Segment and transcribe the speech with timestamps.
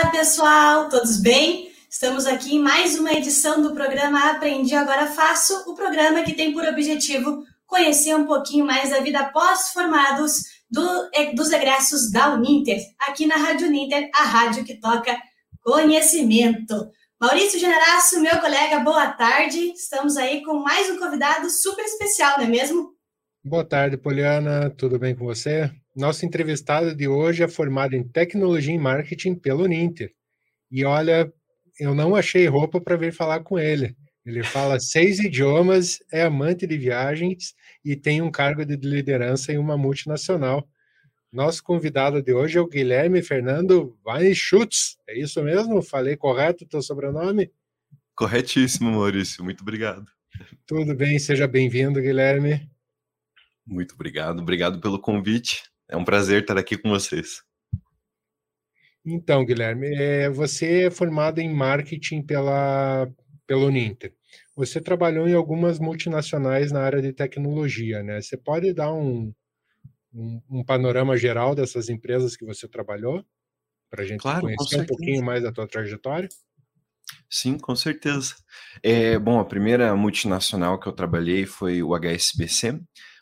[0.00, 1.72] Olá, pessoal, todos bem?
[1.90, 6.52] Estamos aqui em mais uma edição do programa Aprendi Agora Faço, o programa que tem
[6.52, 13.26] por objetivo conhecer um pouquinho mais da vida pós-formados do, dos egressos da Uninter, aqui
[13.26, 15.18] na Rádio Uninter, a rádio que toca
[15.62, 16.88] conhecimento.
[17.20, 19.72] Maurício Generaço, meu colega, boa tarde.
[19.72, 22.92] Estamos aí com mais um convidado super especial, não é mesmo?
[23.44, 24.70] Boa tarde, Poliana.
[24.70, 25.72] Tudo bem com você?
[25.98, 30.14] Nosso entrevistado de hoje é formado em Tecnologia e Marketing pelo Uninter.
[30.70, 31.28] E olha,
[31.76, 33.96] eu não achei roupa para vir falar com ele.
[34.24, 37.52] Ele fala seis idiomas, é amante de viagens
[37.84, 40.68] e tem um cargo de liderança em uma multinacional.
[41.32, 44.98] Nosso convidado de hoje é o Guilherme Fernando Weinschutz.
[45.08, 45.82] É isso mesmo?
[45.82, 47.50] Falei correto o teu sobrenome?
[48.14, 49.42] Corretíssimo, Maurício.
[49.42, 50.06] Muito obrigado.
[50.64, 52.70] Tudo bem, seja bem-vindo, Guilherme.
[53.66, 54.38] Muito obrigado.
[54.38, 55.64] Obrigado pelo convite.
[55.88, 57.42] É um prazer estar aqui com vocês.
[59.04, 63.08] Então, Guilherme, é, você é formado em marketing pela,
[63.46, 64.12] pelo Uninter.
[64.54, 68.20] Você trabalhou em algumas multinacionais na área de tecnologia, né?
[68.20, 69.32] Você pode dar um,
[70.12, 73.24] um, um panorama geral dessas empresas que você trabalhou?
[73.88, 76.28] Para a gente claro, conhecer um pouquinho mais da tua trajetória?
[77.30, 78.34] Sim, com certeza.
[78.82, 82.78] É, bom, a primeira multinacional que eu trabalhei foi o HSBC,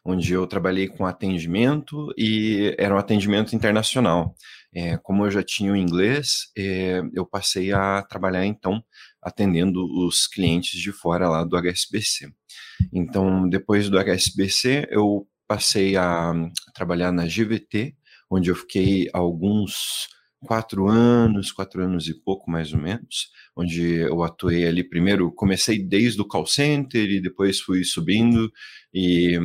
[0.06, 4.34] onde eu trabalhei com atendimento e era um atendimento internacional.
[4.74, 8.82] É, como eu já tinha o inglês, é, eu passei a trabalhar então
[9.20, 12.30] atendendo os clientes de fora lá do HSBC.
[12.92, 16.32] Então, depois do HSBC, eu passei a
[16.74, 17.94] trabalhar na GVT,
[18.30, 20.08] onde eu fiquei alguns
[20.44, 25.82] quatro anos, quatro anos e pouco mais ou menos, onde eu atuei ali primeiro, comecei
[25.82, 28.52] desde o call center e depois fui subindo
[28.92, 29.38] e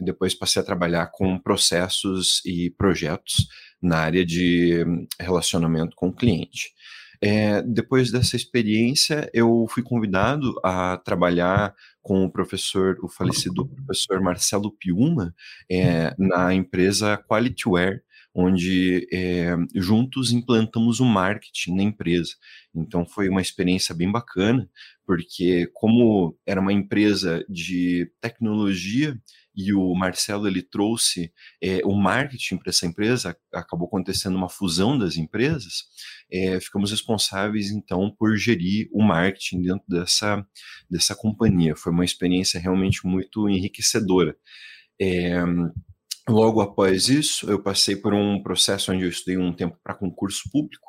[0.00, 3.46] depois passei a trabalhar com processos e projetos
[3.82, 4.84] na área de
[5.18, 6.72] relacionamento com o cliente.
[7.20, 14.20] É, depois dessa experiência, eu fui convidado a trabalhar com o professor, o falecido professor
[14.20, 15.34] Marcelo Piuma,
[15.70, 18.02] é, na empresa QualityWare,
[18.34, 22.32] onde é, juntos implantamos o marketing na empresa.
[22.74, 24.68] Então foi uma experiência bem bacana,
[25.06, 29.16] porque como era uma empresa de tecnologia
[29.56, 34.98] e o Marcelo ele trouxe é, o marketing para essa empresa, acabou acontecendo uma fusão
[34.98, 35.84] das empresas,
[36.28, 40.44] é, ficamos responsáveis então por gerir o marketing dentro dessa,
[40.90, 41.76] dessa companhia.
[41.76, 44.36] Foi uma experiência realmente muito enriquecedora.
[45.00, 45.40] É,
[46.28, 50.50] Logo após isso, eu passei por um processo onde eu estudei um tempo para concurso
[50.50, 50.86] público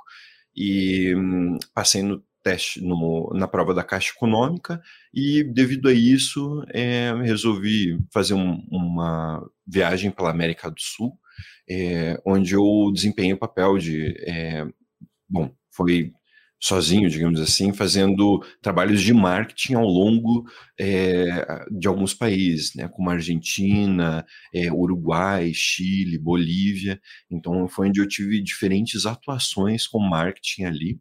[0.56, 4.80] e hum, passei no teste no, na prova da Caixa Econômica
[5.12, 11.20] e devido a isso é, resolvi fazer um, uma viagem pela América do Sul,
[11.68, 14.66] é, onde eu desempenhei o papel de é,
[15.28, 16.14] bom, foi
[16.66, 20.46] sozinho, digamos assim, fazendo trabalhos de marketing ao longo
[20.80, 27.00] é, de alguns países, né, como Argentina, é, Uruguai, Chile, Bolívia.
[27.30, 31.00] Então, foi onde eu tive diferentes atuações com marketing ali.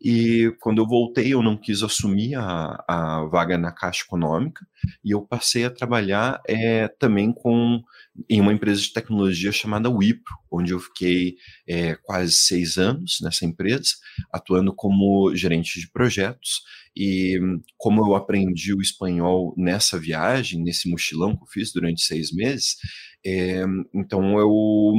[0.00, 4.64] E quando eu voltei, eu não quis assumir a, a vaga na Caixa Econômica
[5.04, 7.82] e eu passei a trabalhar é, também com
[8.28, 11.36] em uma empresa de tecnologia chamada Wipro, onde eu fiquei
[11.68, 13.90] é, quase seis anos nessa empresa,
[14.32, 16.62] atuando como gerente de projetos.
[16.96, 17.38] E
[17.76, 22.76] como eu aprendi o espanhol nessa viagem, nesse mochilão que eu fiz durante seis meses,
[23.24, 23.62] é,
[23.94, 24.94] então eu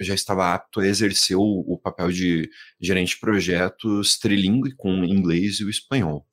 [0.00, 2.48] já estava apto a exercer o, o papel de
[2.80, 6.26] gerente de projetos trilingue com inglês e o espanhol.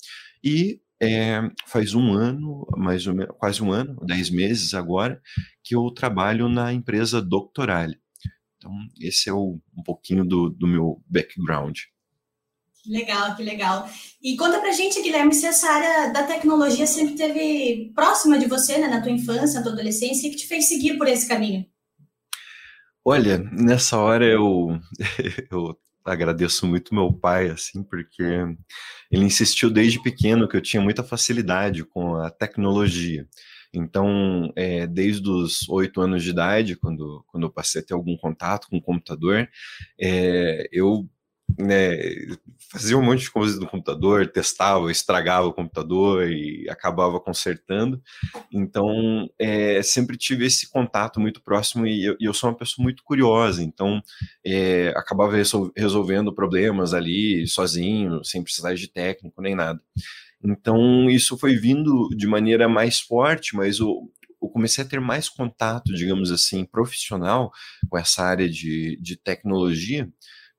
[0.44, 5.20] E é, faz um ano, mais ou menos, quase um ano, dez meses agora,
[5.64, 7.98] que eu trabalho na empresa Doctorale.
[8.62, 11.80] Então, esse é o, um pouquinho do, do meu background.
[12.84, 13.90] Que legal, que legal.
[14.22, 18.78] E conta pra gente, Guilherme, se essa área da tecnologia sempre teve próxima de você,
[18.78, 21.66] né, na tua infância, na tua adolescência, e que te fez seguir por esse caminho?
[23.04, 24.80] Olha, nessa hora eu,
[25.50, 25.76] eu
[26.06, 28.24] agradeço muito meu pai, assim, porque
[29.12, 33.28] ele insistiu desde pequeno que eu tinha muita facilidade com a tecnologia.
[33.74, 38.18] Então, é, desde os oito anos de idade, quando, quando eu passei a ter algum
[38.18, 39.50] contato com o computador,
[40.00, 41.10] é, eu
[41.62, 41.98] né,
[42.72, 48.02] fazia um monte de coisas no computador, testava, estragava o computador e acabava consertando.
[48.52, 53.04] Então, é, sempre tive esse contato muito próximo e eu, eu sou uma pessoa muito
[53.04, 54.02] curiosa, então
[54.46, 55.36] é, acabava
[55.76, 59.82] resolvendo problemas ali sozinho, sem precisar de técnico nem nada.
[60.44, 64.10] Então, isso foi vindo de maneira mais forte, mas o,
[64.42, 67.52] eu comecei a ter mais contato, digamos assim, profissional
[67.90, 70.10] com essa área de, de tecnologia,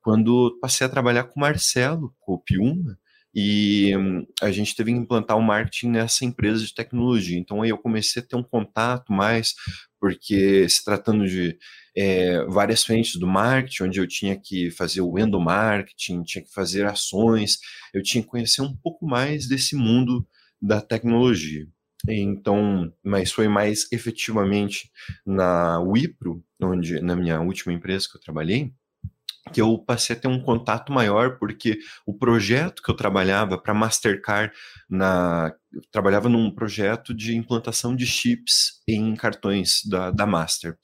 [0.02, 2.99] quando passei a trabalhar com o Marcelo, com o Piuma,
[3.34, 7.38] e hum, a gente teve que implantar o marketing nessa empresa de tecnologia.
[7.38, 9.54] Então aí eu comecei a ter um contato mais,
[9.99, 11.56] porque se tratando de
[11.96, 16.87] é, várias frentes do marketing, onde eu tinha que fazer o endomarketing, tinha que fazer
[16.87, 17.58] ações,
[17.94, 20.26] eu tinha que conhecer um pouco mais desse mundo
[20.60, 21.66] da tecnologia.
[22.08, 24.90] Então, mas foi mais efetivamente
[25.25, 28.72] na Wipro, onde na minha última empresa que eu trabalhei,
[29.50, 33.75] que eu passei a ter um contato maior, porque o projeto que eu trabalhava para
[33.75, 34.53] Mastercard,
[34.89, 40.79] na, eu trabalhava num projeto de implantação de chips em cartões da, da Master.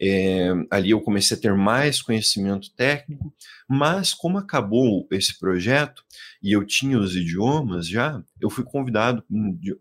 [0.00, 3.32] É, ali eu comecei a ter mais conhecimento técnico,
[3.68, 6.02] mas como acabou esse projeto
[6.44, 9.24] e eu tinha os idiomas já, eu fui convidado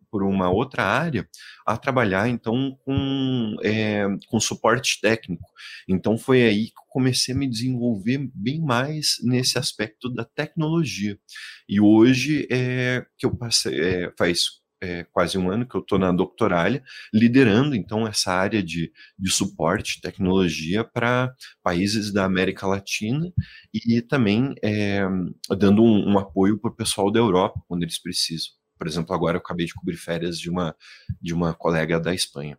[0.09, 1.27] por uma outra área
[1.65, 5.43] a trabalhar então com, é, com suporte técnico.
[5.89, 11.19] Então foi aí que comecei a me desenvolver bem mais nesse aspecto da tecnologia.
[11.67, 15.97] E hoje é que eu passei, é, faz é, quase um ano que eu estou
[15.97, 16.83] na Doctoralha,
[17.13, 21.33] liderando então essa área de, de suporte, tecnologia para
[21.63, 23.31] países da América Latina
[23.73, 25.01] e também é,
[25.57, 28.51] dando um, um apoio para o pessoal da Europa quando eles precisam.
[28.77, 30.75] Por exemplo, agora eu acabei de cobrir férias de uma,
[31.21, 32.57] de uma colega da Espanha.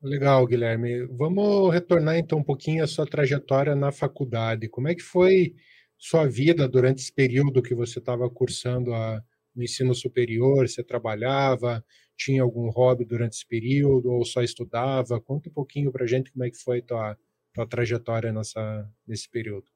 [0.00, 1.06] Legal, Guilherme.
[1.08, 4.68] Vamos retornar então um pouquinho à sua trajetória na faculdade.
[4.68, 5.54] Como é que foi
[5.98, 9.22] sua vida durante esse período que você estava cursando a,
[9.54, 10.68] no ensino superior?
[10.68, 11.84] Você trabalhava?
[12.16, 15.20] Tinha algum hobby durante esse período ou só estudava?
[15.20, 17.16] Conta um pouquinho para gente como é que foi tua,
[17.54, 19.66] tua trajetória nessa, nesse período.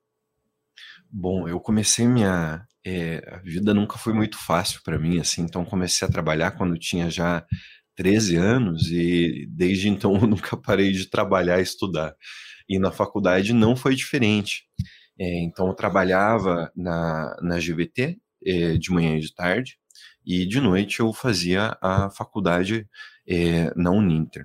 [1.11, 5.43] Bom, eu comecei minha é, a vida nunca foi muito fácil para mim, assim.
[5.43, 7.45] Então comecei a trabalhar quando tinha já
[7.97, 12.15] 13 anos e desde então eu nunca parei de trabalhar e estudar.
[12.69, 14.65] E na faculdade não foi diferente.
[15.19, 19.77] É, então eu trabalhava na, na GVT, é, de manhã e de tarde,
[20.25, 22.87] e de noite eu fazia a faculdade
[23.29, 24.45] é, na Uninter.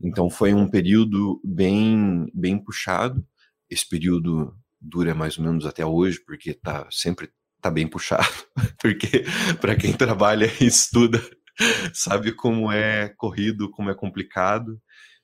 [0.00, 3.26] Então foi um período bem, bem puxado.
[3.68, 8.28] Esse período dura mais ou menos até hoje, porque tá sempre tá bem puxado,
[8.80, 9.24] porque
[9.60, 11.20] para quem trabalha e estuda
[11.92, 14.80] sabe como é corrido, como é complicado.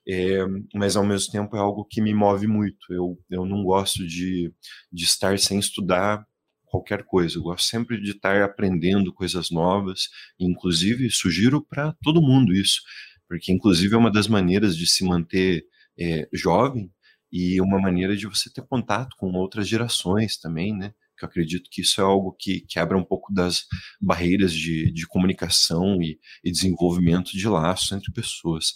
[0.08, 2.92] É, mas ao mesmo tempo é algo que me move muito.
[2.92, 4.52] Eu, eu não gosto de,
[4.92, 6.26] de estar sem estudar
[6.72, 7.36] qualquer coisa.
[7.36, 10.08] Eu gosto sempre de estar aprendendo coisas novas,
[10.40, 12.80] inclusive sugiro para todo mundo isso,
[13.28, 15.66] porque inclusive é uma das maneiras de se manter
[16.00, 16.90] é, jovem
[17.30, 20.94] e uma maneira de você ter contato com outras gerações também, né?
[21.18, 23.66] Que eu acredito que isso é algo que quebra um pouco das
[24.00, 28.74] barreiras de, de comunicação e, e desenvolvimento de laços entre pessoas.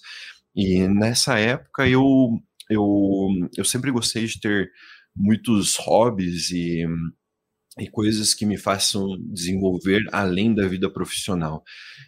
[0.55, 2.39] E nessa época eu,
[2.69, 4.71] eu, eu sempre gostei de ter
[5.15, 6.87] muitos hobbies e
[7.79, 11.63] e coisas que me façam desenvolver além da vida profissional.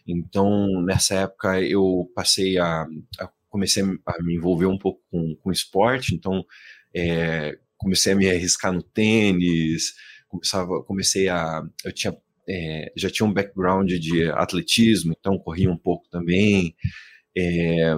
[0.06, 2.86] Então, nessa época, eu passei a,
[3.20, 6.44] a comecei a me envolver um pouco com, com esporte, então
[6.94, 9.94] é, comecei a me arriscar no tênis,
[10.28, 12.16] começava, comecei a, eu tinha,
[12.48, 16.74] é, já tinha um background de atletismo, então corria um pouco também,
[17.36, 17.94] é,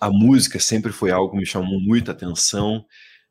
[0.00, 2.84] a música sempre foi algo que me chamou muita atenção,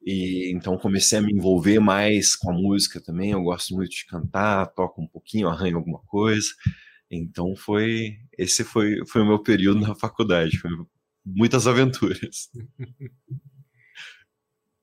[0.10, 3.32] e então comecei a me envolver mais com a música também.
[3.32, 6.48] Eu gosto muito de cantar, toco um pouquinho, arranho alguma coisa.
[7.12, 10.72] Então foi esse foi foi o meu período na faculdade, foi
[11.26, 12.50] muitas aventuras.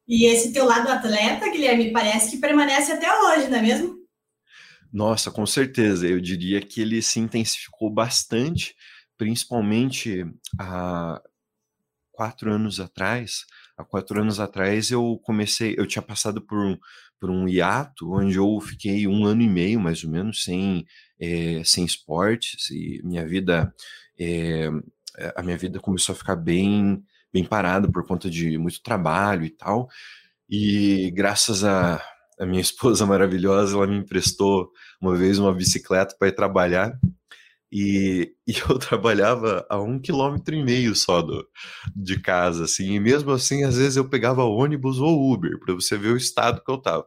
[0.07, 3.97] E esse teu lado atleta, Guilherme, parece que permanece até hoje, não é mesmo?
[4.93, 6.07] Nossa, com certeza.
[6.07, 8.77] Eu diria que ele se intensificou bastante,
[9.17, 10.27] principalmente
[10.61, 11.23] há
[12.13, 16.79] quatro anos atrás, há quatro anos atrás eu comecei, eu tinha passado por um,
[17.19, 20.85] por um hiato onde eu fiquei um ano e meio mais ou menos sem,
[21.19, 23.75] é, sem esportes e minha vida
[24.19, 24.71] é,
[25.37, 27.03] a minha vida começou a ficar bem
[27.35, 29.89] bem parada por conta de muito trabalho e tal.
[30.49, 32.01] E graças a,
[32.39, 36.97] a minha esposa maravilhosa ela me emprestou uma vez uma bicicleta para ir trabalhar
[37.75, 41.45] e, e, eu trabalhava a um quilômetro e meio só do,
[41.97, 45.99] de casa, assim, e mesmo assim, às vezes eu pegava ônibus ou Uber, para você
[45.99, 47.05] ver o estado que eu estava.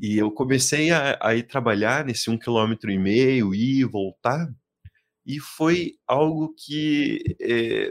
[0.00, 4.48] E eu comecei a, a, ir trabalhar nesse um quilômetro e meio, ir e voltar,
[5.26, 7.90] e foi algo que é,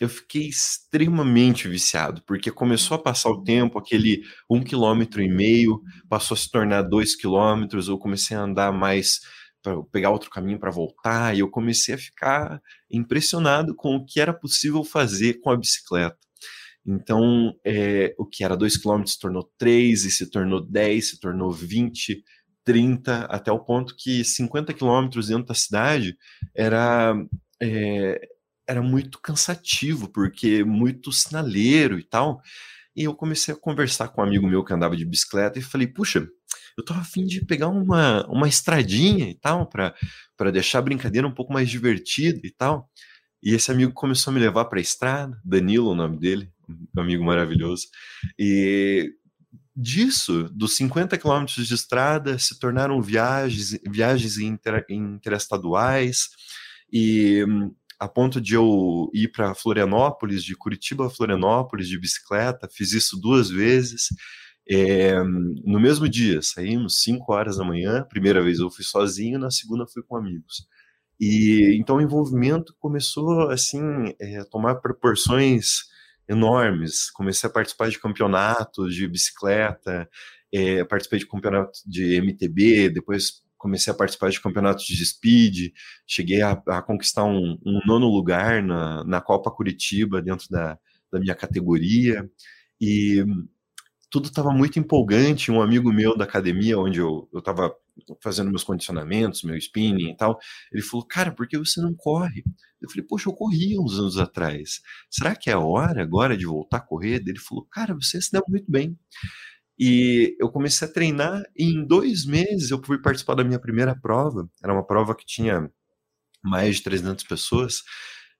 [0.00, 5.80] eu fiquei extremamente viciado, porque começou a passar o tempo, aquele um quilômetro e meio
[6.08, 9.20] passou a se tornar dois quilômetros, eu comecei a andar mais
[9.62, 14.20] para pegar outro caminho para voltar, e eu comecei a ficar impressionado com o que
[14.20, 16.18] era possível fazer com a bicicleta.
[16.84, 21.20] Então, é, o que era 2 km se tornou 3, e se tornou 10, se
[21.20, 22.22] tornou 20,
[22.64, 26.16] 30, até o ponto que 50 quilômetros dentro da cidade
[26.54, 27.14] era,
[27.60, 28.20] é,
[28.68, 32.40] era muito cansativo, porque muito sinaleiro e tal.
[32.94, 35.86] E eu comecei a conversar com um amigo meu que andava de bicicleta e falei,
[35.86, 36.28] puxa,
[36.76, 41.34] eu tô afim de pegar uma, uma estradinha e tal, para deixar a brincadeira um
[41.34, 42.90] pouco mais divertida e tal.
[43.42, 46.50] E esse amigo começou a me levar para a estrada, Danilo, o nome dele,
[46.96, 47.88] um amigo maravilhoso.
[48.38, 49.12] E
[49.74, 56.28] disso, dos 50 quilômetros de estrada, se tornaram viagens, viagens inter, interestaduais,
[56.92, 57.44] e
[57.98, 63.16] a ponto de eu ir para Florianópolis, de Curitiba a Florianópolis, de bicicleta, fiz isso
[63.16, 64.08] duas vezes.
[64.74, 68.06] É, no mesmo dia, saímos 5 horas da manhã.
[68.08, 70.66] Primeira vez eu fui sozinho, na segunda fui com amigos.
[71.20, 73.82] E então o envolvimento começou assim
[74.18, 75.82] é, a tomar proporções
[76.26, 77.10] enormes.
[77.10, 80.08] Comecei a participar de campeonatos de bicicleta,
[80.50, 85.72] é, participei de campeonato de MTB, depois comecei a participar de campeonatos de speed,
[86.06, 90.78] cheguei a, a conquistar um, um, nono lugar na, na Copa Curitiba dentro da,
[91.12, 92.26] da minha categoria.
[92.80, 93.24] E
[94.12, 95.50] tudo estava muito empolgante.
[95.50, 97.74] Um amigo meu da academia, onde eu estava
[98.22, 100.38] fazendo meus condicionamentos, meu spinning e tal,
[100.70, 102.44] ele falou: Cara, por que você não corre?
[102.80, 104.82] Eu falei: Poxa, eu corri uns anos atrás.
[105.10, 107.22] Será que é a hora agora de voltar a correr?
[107.26, 108.98] Ele falou: Cara, você se deu muito bem.
[109.78, 113.96] E eu comecei a treinar, e em dois meses eu fui participar da minha primeira
[113.98, 114.46] prova.
[114.62, 115.70] Era uma prova que tinha
[116.44, 117.82] mais de 300 pessoas,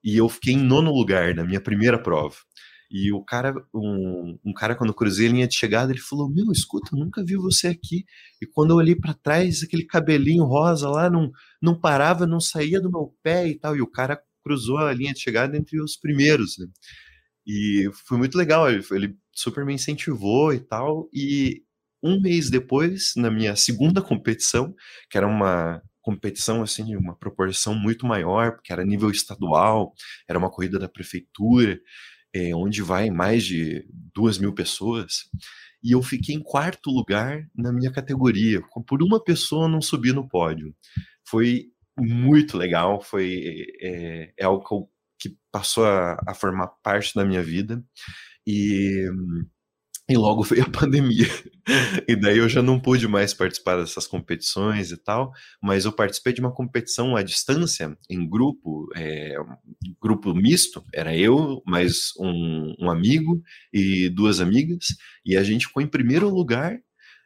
[0.04, 2.36] e eu fiquei em nono lugar na minha primeira prova.
[2.92, 6.28] E o cara, um, um cara, quando eu cruzei a linha de chegada, ele falou:
[6.28, 8.04] Meu, escuta, eu nunca vi você aqui.
[8.40, 12.78] E quando eu olhei para trás, aquele cabelinho rosa lá não, não parava, não saía
[12.82, 13.74] do meu pé e tal.
[13.74, 16.58] E o cara cruzou a linha de chegada entre os primeiros.
[16.58, 16.66] Né?
[17.46, 21.08] E foi muito legal, ele, ele super me incentivou e tal.
[21.14, 21.62] E
[22.02, 24.74] um mês depois, na minha segunda competição,
[25.10, 29.94] que era uma competição assim de uma proporção muito maior, porque era nível estadual,
[30.28, 31.80] era uma corrida da prefeitura
[32.34, 35.28] é, onde vai mais de duas mil pessoas,
[35.82, 40.28] e eu fiquei em quarto lugar na minha categoria, por uma pessoa não subir no
[40.28, 40.74] pódio.
[41.26, 41.66] Foi
[41.98, 47.84] muito legal, foi é, é algo que, passou a, a, formar parte da minha vida,
[48.46, 49.08] e
[50.12, 51.26] e logo veio a pandemia.
[52.08, 55.30] E daí eu já não pude mais participar dessas competições e tal,
[55.62, 59.36] mas eu participei de uma competição à distância, em grupo, é,
[60.02, 63.40] grupo misto, era eu, mais um, um, amigo
[63.72, 64.86] e duas amigas,
[65.24, 66.76] e a gente ficou em primeiro lugar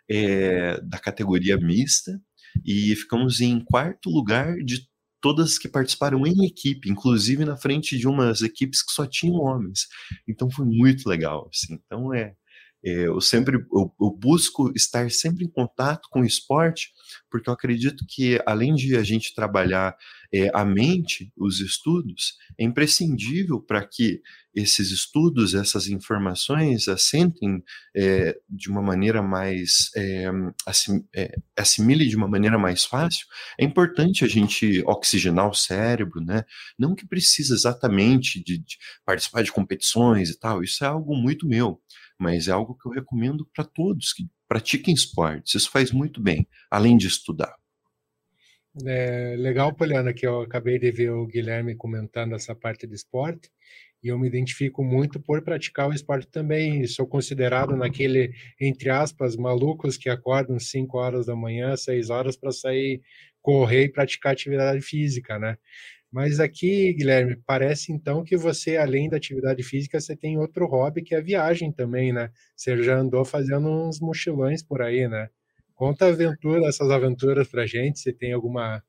[0.07, 2.21] é, da categoria mista,
[2.63, 4.87] e ficamos em quarto lugar de
[5.21, 9.87] todas que participaram em equipe, inclusive na frente de umas equipes que só tinham homens.
[10.29, 11.49] Então foi muito legal.
[11.53, 11.75] Assim.
[11.85, 12.35] Então é
[12.89, 16.93] eu sempre eu, eu, busco estar sempre em contato com o esporte,
[17.29, 19.97] porque eu acredito que além de a gente trabalhar
[20.33, 24.21] é, a mente, os estudos, é imprescindível para que
[24.55, 27.63] esses estudos, essas informações assentem
[27.95, 30.31] é, de uma maneira mais é,
[30.65, 31.05] assim,
[31.57, 33.27] assimile de uma maneira mais fácil.
[33.59, 36.45] É importante a gente oxigenar o cérebro, né?
[36.79, 40.63] Não que precisa exatamente de, de participar de competições e tal.
[40.63, 41.81] Isso é algo muito meu
[42.19, 45.55] mas é algo que eu recomendo para todos que pratiquem esportes.
[45.55, 47.55] Isso faz muito bem, além de estudar.
[48.85, 53.51] É legal, Poliana, que eu acabei de ver o Guilherme comentando essa parte de esporte,
[54.03, 56.87] e eu me identifico muito por praticar o esporte também.
[56.87, 62.53] Sou considerado naquele, entre aspas, malucos que acordam 5 horas da manhã, 6 horas para
[62.53, 63.01] sair
[63.41, 65.57] correr e praticar atividade física, né?
[66.17, 71.03] Mas aqui, Guilherme, parece então que você, além da atividade física, você tem outro hobby
[71.03, 72.31] que é a viagem também, né?
[72.57, 75.29] Você já andou fazendo uns mochilões por aí, né?
[75.75, 78.83] Conta a aventura, essas aventuras pra gente, se tem alguma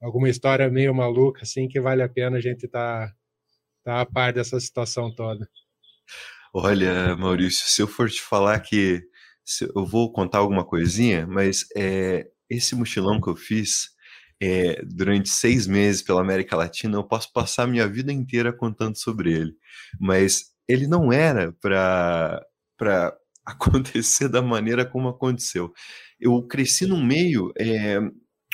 [0.00, 3.14] alguma história meio maluca assim que vale a pena a gente tá
[3.84, 5.48] tá a par dessa situação toda.
[6.52, 9.00] Olha, Maurício, se eu for te falar que
[9.72, 13.90] eu vou contar alguma coisinha, mas é, esse mochilão que eu fiz,
[14.42, 18.98] é, durante seis meses pela América Latina, eu posso passar a minha vida inteira contando
[18.98, 19.54] sobre ele.
[20.00, 22.44] Mas ele não era para
[23.46, 25.72] acontecer da maneira como aconteceu.
[26.18, 28.00] Eu cresci num meio é,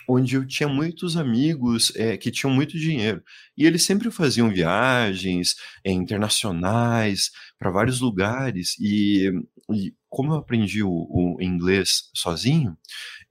[0.08, 3.22] onde eu tinha muitos amigos é, que tinham muito dinheiro.
[3.56, 8.74] E eles sempre faziam viagens é, internacionais para vários lugares.
[8.80, 9.30] E,
[9.70, 12.76] e, como eu aprendi o, o inglês sozinho,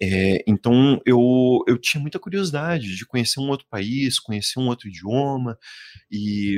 [0.01, 4.87] é, então eu, eu tinha muita curiosidade de conhecer um outro país, conhecer um outro
[4.87, 5.57] idioma,
[6.11, 6.57] e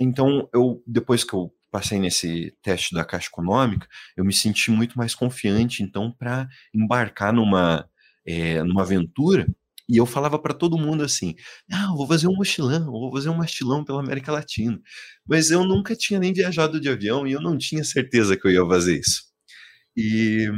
[0.00, 3.86] então eu depois que eu passei nesse teste da Caixa Econômica,
[4.16, 7.88] eu me senti muito mais confiante, então, para embarcar numa,
[8.26, 9.46] é, numa aventura.
[9.88, 11.34] E eu falava para todo mundo assim:
[11.70, 14.80] ah, vou fazer um mochilão, vou fazer um mochilão pela América Latina.
[15.26, 18.52] Mas eu nunca tinha nem viajado de avião e eu não tinha certeza que eu
[18.52, 19.24] ia fazer isso.
[19.96, 20.48] E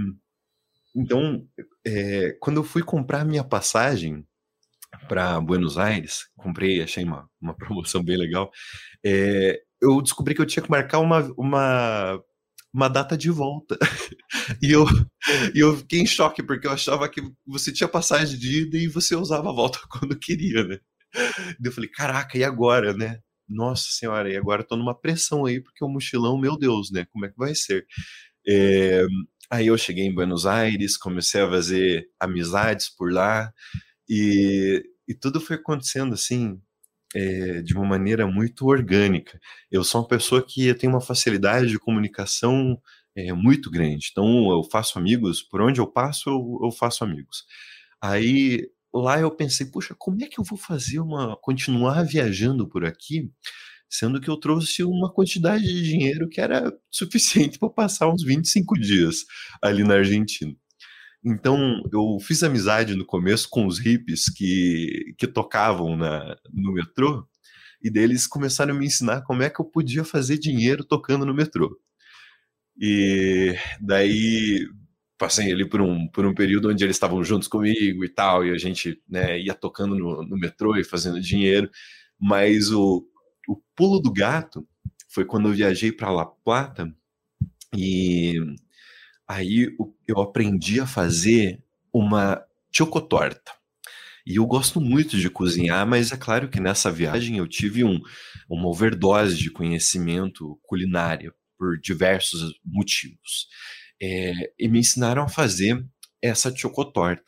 [0.94, 1.46] então,
[1.86, 4.26] é, quando eu fui comprar minha passagem
[5.08, 8.50] para Buenos Aires, comprei, achei uma, uma promoção bem legal.
[9.04, 12.22] É, eu descobri que eu tinha que marcar uma, uma,
[12.72, 13.78] uma data de volta.
[14.62, 14.84] e, eu,
[15.54, 18.88] e eu fiquei em choque, porque eu achava que você tinha passagem de ida e
[18.88, 20.78] você usava a volta quando queria, né?
[21.62, 23.18] E eu falei, caraca, e agora, né?
[23.48, 27.06] Nossa senhora, e agora eu tô numa pressão aí, porque o mochilão, meu Deus, né?
[27.10, 27.86] Como é que vai ser?
[28.48, 29.04] É,
[29.50, 33.52] aí eu cheguei em Buenos Aires, comecei a fazer amizades por lá,
[34.08, 36.60] e, e tudo foi acontecendo assim,
[37.14, 39.40] é, de uma maneira muito orgânica.
[39.70, 42.80] Eu sou uma pessoa que tem uma facilidade de comunicação
[43.16, 44.08] é, muito grande.
[44.10, 47.44] Então, eu faço amigos, por onde eu passo, eu, eu, faço amigos.
[48.00, 51.36] Aí, lá eu pensei, puxa, como é que eu vou fazer uma.
[51.40, 53.30] continuar viajando por aqui,
[53.88, 58.78] sendo que eu trouxe uma quantidade de dinheiro que era suficiente para passar uns 25
[58.78, 59.24] dias
[59.62, 60.54] ali na Argentina.
[61.24, 67.26] Então, eu fiz amizade no começo com os hippies que, que tocavam na, no metrô,
[67.82, 71.34] e deles começaram a me ensinar como é que eu podia fazer dinheiro tocando no
[71.34, 71.78] metrô.
[72.80, 74.66] E daí
[75.18, 78.50] passei ali por um, por um período onde eles estavam juntos comigo e tal, e
[78.50, 81.70] a gente né, ia tocando no, no metrô e fazendo dinheiro,
[82.18, 83.06] mas o,
[83.48, 84.66] o pulo do gato
[85.08, 86.92] foi quando eu viajei para La Plata
[87.76, 88.34] e
[89.28, 89.74] Aí
[90.06, 91.62] eu aprendi a fazer
[91.92, 93.52] uma chocotorta.
[94.26, 98.00] E eu gosto muito de cozinhar, mas é claro que nessa viagem eu tive um,
[98.48, 103.48] uma overdose de conhecimento culinário por diversos motivos.
[104.00, 105.84] É, e me ensinaram a fazer
[106.20, 107.24] essa chocotorta.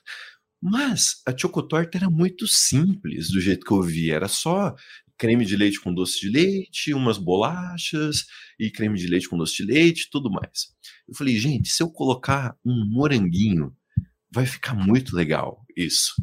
[0.62, 4.10] Mas a chocotorta era muito simples do jeito que eu vi.
[4.10, 4.74] Era só
[5.16, 8.26] creme de leite com doce de leite, umas bolachas
[8.58, 10.74] e creme de leite com doce de leite, tudo mais.
[11.08, 13.74] Eu falei, gente, se eu colocar um moranguinho,
[14.30, 16.14] vai ficar muito legal isso.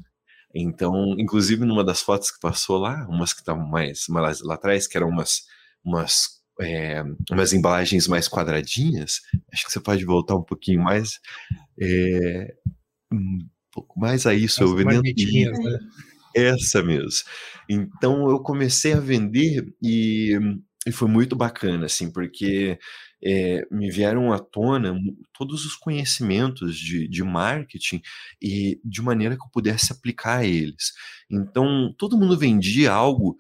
[0.53, 4.85] Então, inclusive numa das fotos que passou lá, umas que estavam mais, mais lá atrás,
[4.85, 5.43] que eram umas,
[5.83, 11.19] umas, é, umas embalagens mais quadradinhas, acho que você pode voltar um pouquinho mais.
[11.79, 12.53] É,
[13.13, 13.39] um
[13.71, 15.03] pouco mais a isso, As eu vendendo.
[15.03, 15.79] Né?
[16.35, 17.23] Essa mesmo.
[17.69, 20.37] Então eu comecei a vender e,
[20.85, 22.77] e foi muito bacana, assim, porque
[23.23, 24.95] é, me vieram à tona
[25.33, 28.01] todos os conhecimentos de, de marketing
[28.41, 30.91] e de maneira que eu pudesse aplicar eles.
[31.29, 33.37] Então todo mundo vendia algo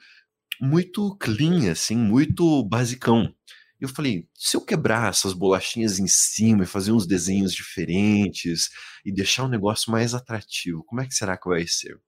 [0.61, 3.33] muito clean, assim, muito basicão.
[3.79, 8.69] Eu falei, se eu quebrar essas bolachinhas em cima e fazer uns desenhos diferentes
[9.03, 11.99] e deixar o um negócio mais atrativo, como é que será que vai ser?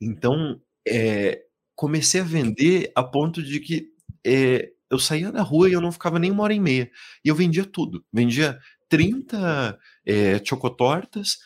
[0.00, 1.42] Então, é,
[1.74, 3.88] comecei a vender a ponto de que
[4.24, 6.90] é, eu saía na rua e eu não ficava nem uma hora e meia.
[7.24, 8.04] E eu vendia tudo.
[8.12, 11.38] Vendia 30 é, chocotortas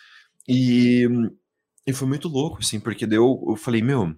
[0.46, 1.06] e,
[1.86, 4.14] e foi muito louco, assim, porque deu, eu falei, meu,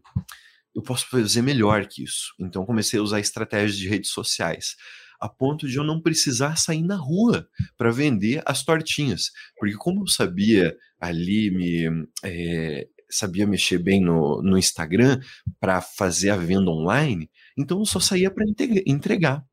[0.75, 2.35] eu posso fazer melhor que isso.
[2.41, 4.77] Então comecei a usar estratégias de redes sociais
[5.21, 9.31] a ponto de eu não precisar sair na rua para vender as tortinhas.
[9.59, 15.21] Porque como eu sabia ali me é, sabia mexer bem no, no Instagram
[15.59, 18.45] para fazer a venda online, então eu só saía para
[18.87, 19.45] entregar.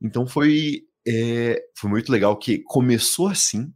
[0.00, 3.72] Então foi, é, foi muito legal que começou assim,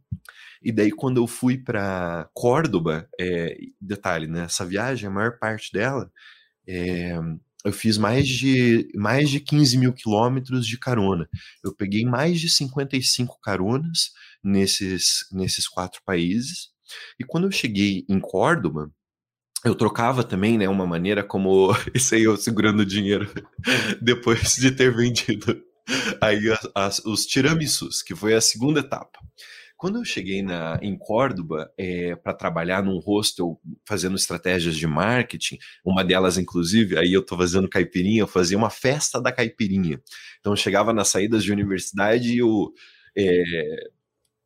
[0.61, 5.71] e daí quando eu fui para Córdoba, é, detalhe, né, essa viagem, a maior parte
[5.73, 6.09] dela,
[6.67, 7.17] é,
[7.65, 11.29] eu fiz mais de, mais de 15 mil quilômetros de carona.
[11.63, 14.11] Eu peguei mais de 55 caronas
[14.43, 16.69] nesses, nesses quatro países.
[17.19, 18.91] E quando eu cheguei em Córdoba,
[19.63, 23.29] eu trocava também, né, uma maneira como isso aí eu segurando dinheiro
[24.01, 25.61] depois de ter vendido
[26.21, 29.19] aí as, as, os tiramisus, que foi a segunda etapa.
[29.77, 35.57] Quando eu cheguei na, em Córdoba é, para trabalhar num hostel fazendo estratégias de marketing,
[35.83, 40.01] uma delas, inclusive, aí eu estou fazendo caipirinha, eu fazia uma festa da caipirinha.
[40.39, 42.71] Então eu chegava nas saídas de universidade e o,
[43.17, 43.43] é,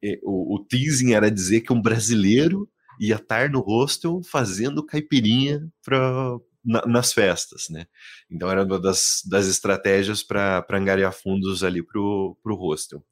[0.03, 2.67] é, o, o teasing era dizer que um brasileiro
[2.99, 7.87] ia estar no hostel fazendo caipirinha pra, na, nas festas, né?
[8.29, 13.03] Então era uma das, das estratégias para angariar fundos ali pro, pro hostel.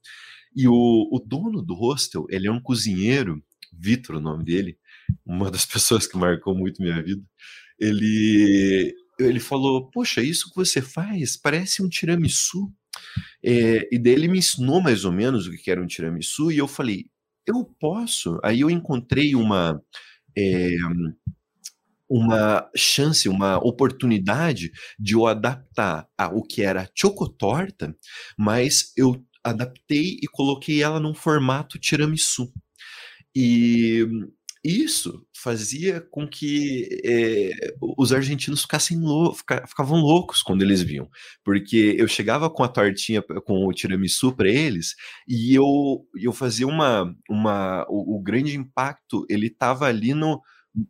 [0.56, 0.74] E o,
[1.12, 3.44] o dono do hostel, ele é um cozinheiro,
[3.78, 4.78] Vitor o nome dele,
[5.26, 7.22] uma das pessoas que marcou muito minha vida.
[7.80, 12.72] Ele ele falou: Poxa, isso que você faz parece um tiramisu.
[13.44, 16.58] É, e daí ele me ensinou mais ou menos o que era um tiramisu, e
[16.58, 17.06] eu falei,
[17.48, 18.40] eu posso.
[18.44, 19.82] Aí eu encontrei uma.
[20.38, 20.70] É,
[22.10, 27.96] uma chance, uma oportunidade de eu adaptar a, o que era chocotorta,
[28.38, 32.52] mas eu adaptei e coloquei ela num formato tiramisu.
[33.36, 34.08] E
[34.66, 37.52] isso fazia com que é,
[37.98, 41.08] os argentinos ficassem lou ficavam loucos quando eles viam,
[41.44, 44.96] porque eu chegava com a tortinha, com o tiramisu para eles,
[45.28, 50.42] e eu, eu fazia uma, uma o, o grande impacto, ele estava ali no,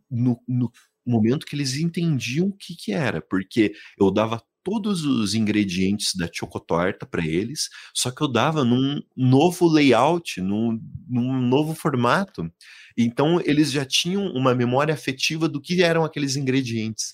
[0.10, 0.72] no, no,
[1.06, 6.28] momento que eles entendiam o que, que era, porque eu dava todos os ingredientes da
[6.30, 12.52] chocotorta para eles, só que eu dava num novo layout, num, num novo formato.
[12.98, 17.14] Então, eles já tinham uma memória afetiva do que eram aqueles ingredientes.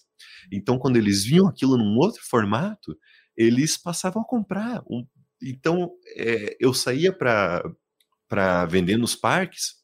[0.50, 2.98] Então, quando eles viam aquilo num outro formato,
[3.36, 4.82] eles passavam a comprar.
[5.44, 9.76] Então, é, eu saía para vender nos parques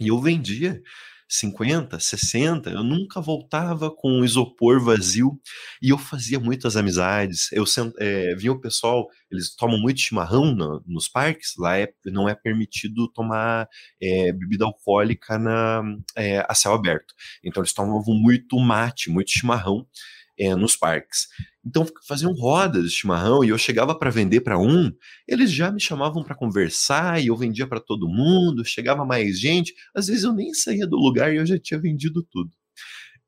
[0.00, 0.82] e eu vendia
[1.28, 5.40] 50, 60, eu nunca voltava com um isopor vazio
[5.82, 7.50] e eu fazia muitas amizades.
[7.52, 7.64] Eu
[7.98, 13.10] é, o pessoal, eles tomam muito chimarrão no, nos parques, lá é, não é permitido
[13.12, 13.68] tomar
[14.00, 15.82] é, bebida alcoólica na,
[16.16, 17.14] é, a céu aberto.
[17.44, 19.86] Então eles tomavam muito mate, muito chimarrão
[20.38, 21.28] é, nos parques.
[21.64, 24.92] Então faziam rodas de chimarrão e eu chegava para vender para um,
[25.26, 29.74] eles já me chamavam para conversar e eu vendia para todo mundo, chegava mais gente,
[29.94, 32.50] às vezes eu nem saía do lugar e eu já tinha vendido tudo.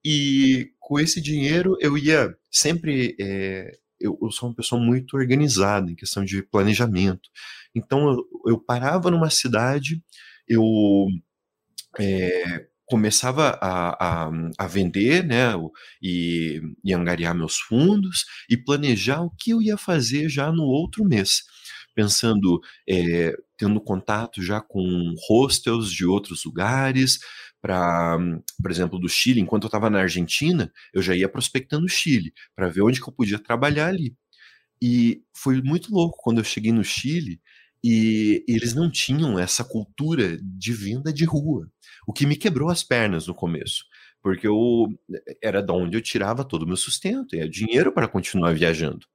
[0.05, 3.16] E com esse dinheiro eu ia sempre.
[3.21, 7.29] É, eu, eu, sou uma pessoa muito organizada em questão de planejamento.
[7.75, 10.01] Então eu, eu parava numa cidade,
[10.47, 10.62] eu
[11.99, 15.53] é, começava a, a, a, vender, né,
[16.03, 21.05] e, e angariar meus fundos e planejar o que eu ia fazer já no outro
[21.05, 21.42] mês,
[21.94, 27.18] pensando, é, tendo contato já com hostels de outros lugares,
[27.61, 28.18] para,
[28.62, 32.33] por exemplo, do Chile, enquanto eu estava na Argentina, eu já ia prospectando o Chile,
[32.55, 34.14] para ver onde que eu podia trabalhar ali.
[34.81, 37.40] E foi muito louco quando eu cheguei no Chile
[37.83, 41.69] e eles não tinham essa cultura de venda de rua.
[42.07, 43.85] O que me quebrou as pernas no começo,
[44.23, 44.88] porque eu
[45.43, 49.07] era de onde eu tirava todo o meu sustento, e é dinheiro para continuar viajando.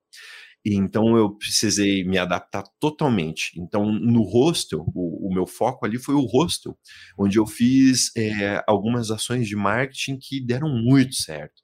[0.66, 3.52] Então eu precisei me adaptar totalmente.
[3.60, 6.78] Então, no hostel, o, o meu foco ali foi o hostel,
[7.18, 11.62] onde eu fiz é, algumas ações de marketing que deram muito certo.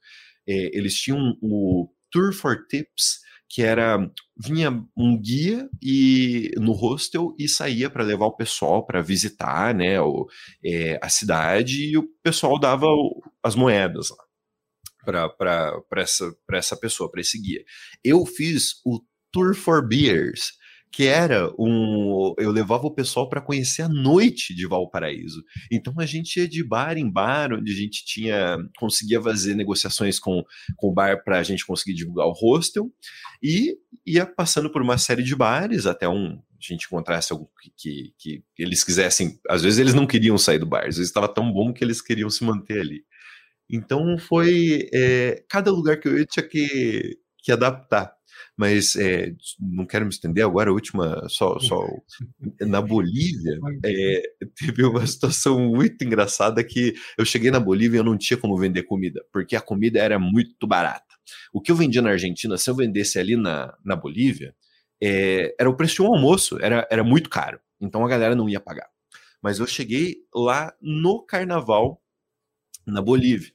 [0.47, 3.97] É, eles tinham o Tour for Tips, que era
[4.37, 9.99] vinha um guia e no hostel e saía para levar o pessoal para visitar, né,
[9.99, 10.27] o,
[10.63, 14.29] é, a cidade e o pessoal dava o, as moedas lá
[15.03, 17.63] para essa para essa pessoa, para esse guia.
[18.03, 20.51] Eu fiz o Tour for Beers,
[20.91, 22.33] que era um.
[22.37, 25.43] Eu levava o pessoal para conhecer a noite de Valparaíso.
[25.71, 30.19] Então a gente ia de bar em bar, onde a gente tinha conseguia fazer negociações
[30.19, 30.43] com,
[30.75, 32.91] com o bar para a gente conseguir divulgar o hostel,
[33.41, 36.39] e ia passando por uma série de bares até um.
[36.39, 37.47] A gente encontrasse algum
[37.77, 39.39] que, que, que eles quisessem.
[39.49, 42.01] Às vezes eles não queriam sair do bar, às vezes estava tão bom que eles
[42.01, 43.03] queriam se manter ali.
[43.69, 44.89] Então foi.
[44.91, 48.18] É, cada lugar que eu ia tinha que, que adaptar
[48.57, 51.77] mas é, não quero me estender agora, a última, só, só
[52.61, 54.21] na Bolívia, é,
[54.55, 58.57] teve uma situação muito engraçada que eu cheguei na Bolívia e eu não tinha como
[58.57, 61.05] vender comida, porque a comida era muito barata.
[61.53, 64.55] O que eu vendia na Argentina, se eu vendesse ali na, na Bolívia,
[65.01, 68.49] é, era o preço de um almoço, era, era muito caro, então a galera não
[68.49, 68.89] ia pagar.
[69.41, 72.01] Mas eu cheguei lá no carnaval,
[72.85, 73.53] na Bolívia.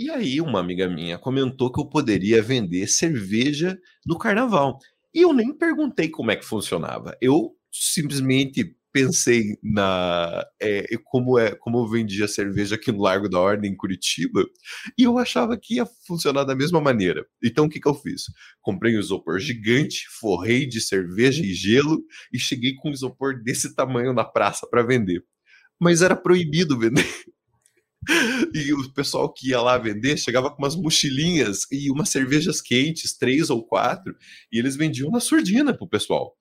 [0.00, 4.78] E aí, uma amiga minha comentou que eu poderia vender cerveja no carnaval.
[5.12, 7.14] E eu nem perguntei como é que funcionava.
[7.20, 13.38] Eu simplesmente pensei na é, como é como eu vendia cerveja aqui no Largo da
[13.38, 14.42] Ordem em Curitiba
[14.96, 17.26] e eu achava que ia funcionar da mesma maneira.
[17.44, 18.22] Então o que, que eu fiz?
[18.62, 23.74] Comprei um isopor gigante, forrei de cerveja e gelo e cheguei com um isopor desse
[23.74, 25.22] tamanho na praça para vender.
[25.78, 27.04] Mas era proibido vender.
[28.54, 33.16] E o pessoal que ia lá vender chegava com umas mochilinhas e umas cervejas quentes,
[33.16, 34.14] três ou quatro,
[34.52, 36.34] e eles vendiam na surdina pro pessoal.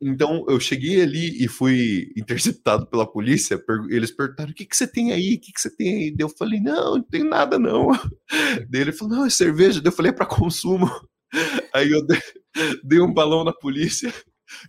[0.00, 3.58] Então eu cheguei ali e fui interceptado pela polícia.
[3.88, 5.36] Eles perguntaram: o que, que você tem aí?
[5.36, 6.16] O que, que você tem aí?
[6.18, 7.88] Eu falei: não, não tem nada não.
[8.68, 9.80] Daí ele falou: não, é cerveja.
[9.80, 10.86] Daí eu falei: é para consumo.
[11.74, 12.06] Aí eu
[12.84, 14.14] dei um balão na polícia,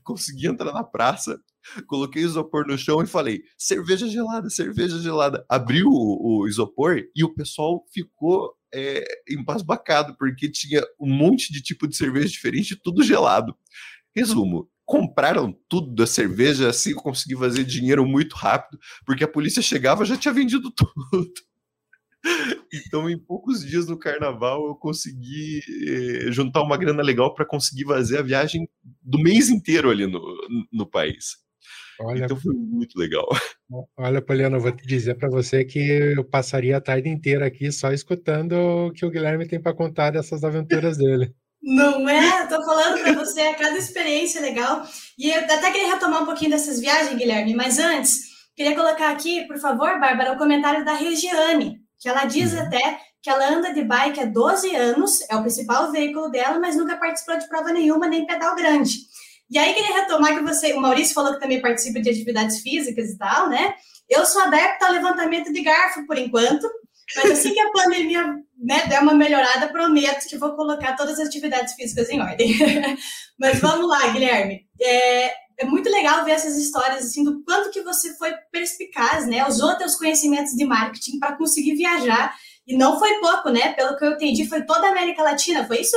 [0.03, 1.39] consegui entrar na praça
[1.87, 5.45] coloquei o isopor no chão e falei: cerveja gelada, cerveja gelada.
[5.49, 11.61] Abriu o, o isopor e o pessoal ficou é, embasbacado, porque tinha um monte de
[11.61, 13.55] tipo de cerveja diferente, tudo gelado.
[14.15, 19.61] Resumo, compraram tudo da cerveja, assim eu consegui fazer dinheiro muito rápido, porque a polícia
[19.61, 21.31] chegava já tinha vendido tudo.
[22.73, 27.85] Então, em poucos dias no carnaval, eu consegui eh, juntar uma grana legal para conseguir
[27.85, 28.67] fazer a viagem
[29.01, 30.21] do mês inteiro ali no,
[30.71, 31.37] no país.
[31.99, 33.27] Olha, então foi muito legal.
[33.97, 37.71] Olha, Poliana, eu vou te dizer para você que eu passaria a tarde inteira aqui
[37.71, 41.33] só escutando o que o Guilherme tem para contar dessas aventuras dele.
[41.61, 42.43] Não é?
[42.43, 44.87] Estou falando para você a cada experiência legal.
[45.17, 48.19] E eu até queria retomar um pouquinho dessas viagens, Guilherme, mas antes,
[48.55, 52.61] queria colocar aqui, por favor, Bárbara, o comentário da Regiane, que ela diz uhum.
[52.61, 56.77] até que ela anda de bike há 12 anos, é o principal veículo dela, mas
[56.77, 58.93] nunca participou de prova nenhuma, nem pedal grande.
[59.49, 63.09] E aí queria retomar que você, o Maurício falou que também participa de atividades físicas
[63.09, 63.73] e tal, né?
[64.09, 66.67] Eu sou adepta ao levantamento de garfo por enquanto,
[67.15, 68.25] mas assim que a pandemia
[68.57, 72.53] né, der uma melhorada, prometo que vou colocar todas as atividades físicas em ordem.
[73.39, 74.65] mas vamos lá, Guilherme.
[74.81, 79.47] É, é muito legal ver essas histórias assim do quanto que você foi perspicaz, né?
[79.47, 83.73] Usou teus conhecimentos de marketing para conseguir viajar e não foi pouco, né?
[83.73, 85.95] Pelo que eu entendi, foi toda a América Latina, foi isso?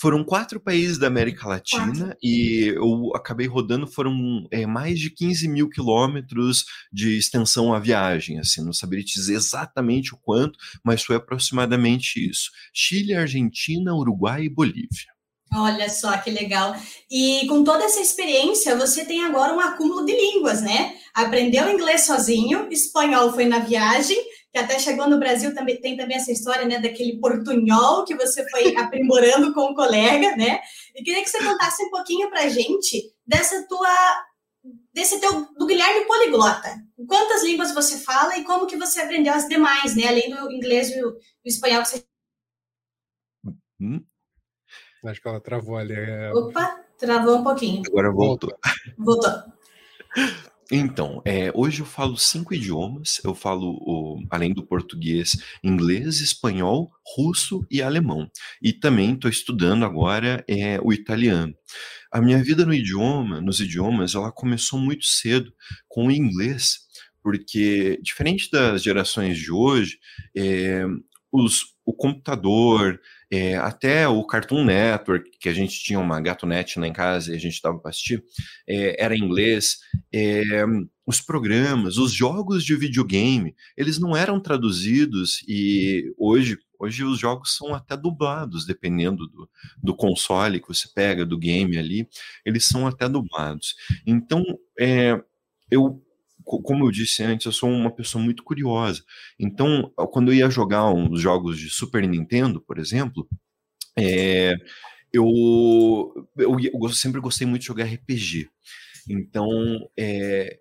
[0.00, 2.18] Foram quatro países da América Latina quatro.
[2.22, 8.38] e eu acabei rodando, foram é, mais de 15 mil quilômetros de extensão a viagem,
[8.38, 12.50] assim, não saberia dizer exatamente o quanto, mas foi aproximadamente isso.
[12.72, 15.12] Chile, Argentina, Uruguai e Bolívia.
[15.54, 16.74] Olha só que legal.
[17.10, 20.94] E com toda essa experiência, você tem agora um acúmulo de línguas, né?
[21.14, 24.16] Aprendeu inglês sozinho, espanhol foi na viagem,
[24.52, 28.46] que até chegou no Brasil também tem também essa história, né, daquele portunhol que você
[28.50, 30.60] foi aprimorando com o colega, né?
[30.94, 33.88] E queria que você contasse um pouquinho pra gente dessa tua
[34.92, 36.68] desse teu do Guilherme poliglota.
[37.08, 40.90] Quantas línguas você fala e como que você aprendeu as demais, né, além do inglês
[40.90, 42.04] e o, espanhol que você
[43.80, 44.04] hum?
[45.04, 45.94] Acho que ela travou ali.
[45.94, 46.30] É...
[46.32, 47.82] Opa, travou um pouquinho.
[47.88, 48.56] Agora voltou.
[48.96, 49.32] Voltou.
[50.70, 53.20] Então, é, hoje eu falo cinco idiomas.
[53.24, 58.30] Eu falo, o, além do português, inglês, espanhol, russo e alemão.
[58.62, 61.54] E também estou estudando agora é, o italiano.
[62.10, 65.52] A minha vida no idioma, nos idiomas, ela começou muito cedo
[65.88, 66.80] com o inglês,
[67.22, 69.98] porque diferente das gerações de hoje,
[70.36, 70.84] é,
[71.30, 73.00] os, o computador,
[73.32, 77.34] é, até o Cartoon Network, que a gente tinha uma Gatonet lá em casa e
[77.34, 78.22] a gente estava para assistir,
[78.68, 79.78] é, era em inglês.
[80.14, 80.64] É,
[81.06, 87.56] os programas, os jogos de videogame, eles não eram traduzidos e hoje, hoje os jogos
[87.56, 89.48] são até dublados, dependendo do,
[89.82, 92.06] do console que você pega, do game ali,
[92.44, 93.74] eles são até dublados.
[94.06, 94.44] Então,
[94.78, 95.18] é,
[95.70, 96.02] eu
[96.44, 99.02] como eu disse antes, eu sou uma pessoa muito curiosa.
[99.38, 103.28] Então, quando eu ia jogar uns jogos de Super Nintendo, por exemplo,
[103.98, 104.54] é,
[105.12, 105.26] eu,
[106.36, 108.48] eu, eu, sempre gostei muito de jogar RPG.
[109.08, 109.48] Então,
[109.98, 110.58] é,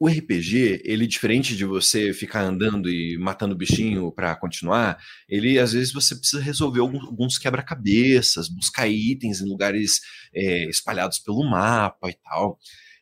[0.00, 5.72] o RPG, ele diferente de você ficar andando e matando bichinho para continuar, ele às
[5.72, 10.00] vezes você precisa resolver alguns, alguns quebra-cabeças, buscar itens em lugares
[10.32, 12.58] é, espalhados pelo mapa e tal.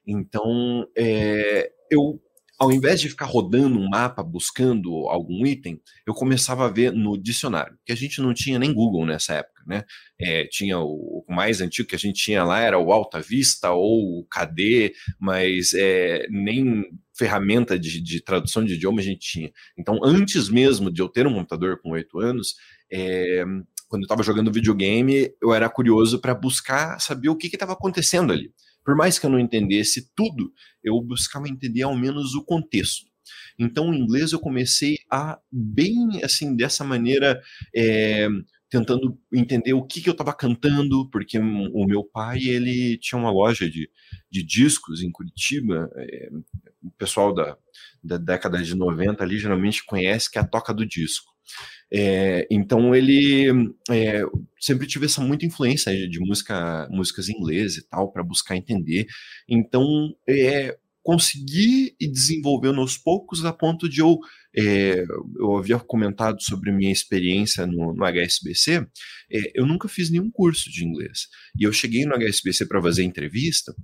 [0.06, 2.20] Então, é, eu,
[2.58, 7.16] ao invés de ficar rodando um mapa buscando algum item, eu começava a ver no
[7.16, 9.84] dicionário, que a gente não tinha nem Google nessa época, né?
[10.18, 13.72] É, tinha o, o, mais antigo que a gente tinha lá era o Alta Vista
[13.72, 16.84] ou o KD, mas é, nem
[17.16, 19.50] ferramenta de, de, tradução de idioma a gente tinha.
[19.78, 22.54] Então, antes mesmo de eu ter um computador com oito anos,
[22.90, 23.44] é,
[23.88, 28.32] quando eu estava jogando videogame, eu era curioso para buscar saber o que estava acontecendo
[28.32, 28.52] ali
[28.86, 33.04] por mais que eu não entendesse tudo, eu buscava entender ao menos o contexto.
[33.58, 37.42] Então, o inglês eu comecei a bem assim dessa maneira,
[37.74, 38.28] é,
[38.70, 43.32] tentando entender o que, que eu estava cantando, porque o meu pai ele tinha uma
[43.32, 43.90] loja de,
[44.30, 45.90] de discos em Curitiba.
[45.96, 46.28] É,
[46.80, 47.58] o pessoal da,
[48.04, 51.35] da década de 90 ali geralmente conhece que é a toca do disco.
[51.92, 54.22] É, então ele é,
[54.60, 59.06] sempre tive essa muita influência de música, músicas inglesas e tal para buscar entender.
[59.48, 59.84] Então
[60.28, 64.18] é, consegui e desenvolvendo aos poucos a ponto de eu
[64.58, 65.04] é,
[65.38, 68.86] eu havia comentado sobre minha experiência no, no HSBC.
[69.30, 71.28] É, eu nunca fiz nenhum curso de inglês
[71.58, 73.74] e eu cheguei no HSBC para fazer entrevista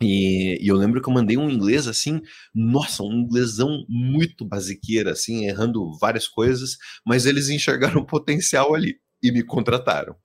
[0.00, 2.20] e, e, eu lembro que eu mandei um inglês assim,
[2.54, 9.30] nossa, um inglesão muito basiqueira, assim, errando várias coisas, mas eles enxergaram potencial ali e
[9.30, 10.16] me contrataram.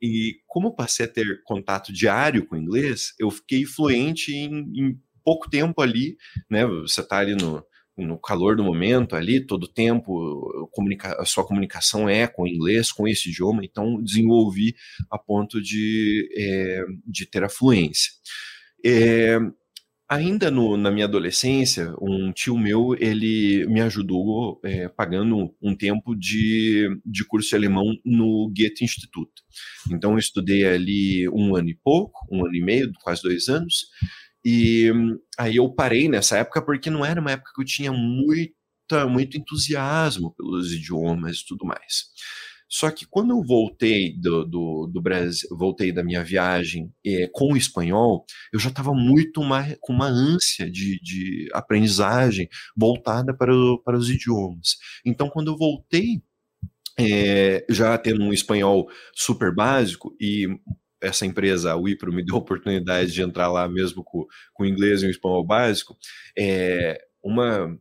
[0.00, 5.00] E como eu passei a ter contato diário com inglês, eu fiquei fluente em, em
[5.24, 6.16] pouco tempo ali,
[6.50, 6.66] né?
[6.66, 7.64] Você está ali no,
[7.96, 13.06] no calor do momento ali, todo tempo, comunica a sua comunicação é com inglês, com
[13.06, 14.74] esse idioma, então desenvolvi
[15.10, 18.10] a ponto de, é, de ter a fluência.
[18.84, 19.38] É,
[20.08, 26.14] ainda no, na minha adolescência, um tio meu, ele me ajudou é, pagando um tempo
[26.14, 29.42] de, de curso de alemão no Goethe Instituto.
[29.90, 33.86] Então eu estudei ali um ano e pouco, um ano e meio, quase dois anos,
[34.44, 34.92] e
[35.38, 39.38] aí eu parei nessa época porque não era uma época que eu tinha muita, muito
[39.38, 42.08] entusiasmo pelos idiomas e tudo mais.
[42.72, 47.52] Só que quando eu voltei do, do, do Brasil, voltei da minha viagem é, com
[47.52, 53.54] o espanhol, eu já estava muito mais, com uma ânsia de, de aprendizagem voltada para,
[53.54, 54.78] o, para os idiomas.
[55.04, 56.22] Então, quando eu voltei,
[56.98, 60.48] é, já tendo um espanhol super básico e
[60.98, 65.02] essa empresa, a Wipro, me deu a oportunidade de entrar lá mesmo com, com inglês
[65.02, 65.94] e um espanhol básico,
[66.38, 67.78] é, uma,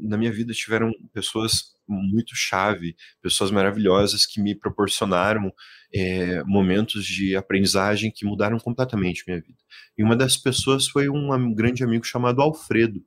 [0.00, 5.52] na minha vida tiveram pessoas muito chave, pessoas maravilhosas que me proporcionaram
[5.92, 9.58] é, momentos de aprendizagem que mudaram completamente minha vida.
[9.98, 13.02] E uma das pessoas foi um grande amigo chamado Alfredo,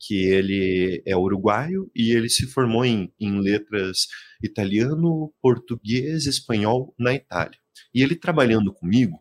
[0.00, 4.06] que ele é uruguaio e ele se formou em, em letras
[4.42, 7.58] italiano, português, espanhol na Itália.
[7.94, 9.18] E ele trabalhando comigo,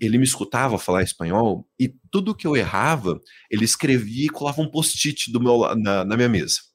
[0.00, 3.20] ele me escutava falar espanhol e tudo que eu errava,
[3.50, 5.30] ele escrevia e colava um post-it
[5.76, 6.71] na, na minha mesa.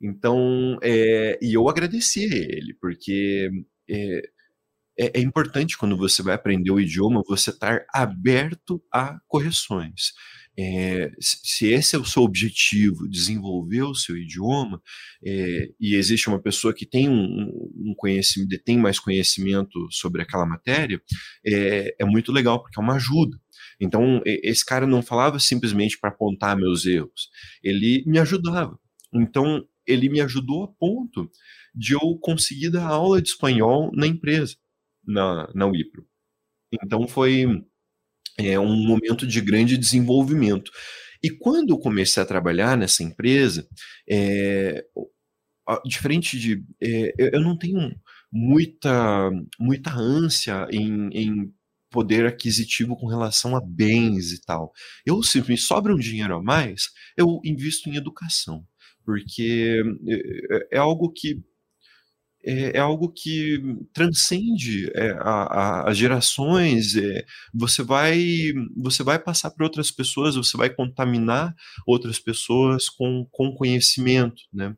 [0.00, 3.50] Então, é, e eu agradecia ele, porque
[3.88, 4.22] é,
[4.98, 10.12] é, é, importante quando você vai aprender o idioma, você estar aberto a correções.
[10.60, 14.82] É, se esse é o seu objetivo, desenvolver o seu idioma,
[15.24, 20.44] é, e existe uma pessoa que tem um, um, conhecimento, tem mais conhecimento sobre aquela
[20.44, 21.00] matéria,
[21.46, 23.38] é, é muito legal, porque é uma ajuda.
[23.80, 27.30] Então, esse cara não falava simplesmente para apontar meus erros,
[27.62, 28.76] ele me ajudava.
[29.14, 31.30] Então, ele me ajudou a ponto
[31.74, 34.56] de eu conseguir dar aula de espanhol na empresa,
[35.04, 36.06] na, na Wipro.
[36.72, 37.46] Então, foi
[38.38, 40.70] é um momento de grande desenvolvimento.
[41.22, 43.66] E quando eu comecei a trabalhar nessa empresa,
[44.08, 44.84] é,
[45.84, 46.64] diferente de.
[46.80, 47.92] É, eu não tenho
[48.32, 51.52] muita, muita ânsia em, em
[51.90, 54.72] poder aquisitivo com relação a bens e tal.
[55.04, 58.64] Eu, se me sobra um dinheiro a mais, eu invisto em educação,
[59.08, 61.42] porque é, é algo que
[62.44, 63.58] é, é algo que
[63.94, 65.16] transcende é,
[65.86, 66.94] as gerações.
[66.94, 71.54] É, você vai você vai passar para outras pessoas, você vai contaminar
[71.86, 74.76] outras pessoas com, com conhecimento, né?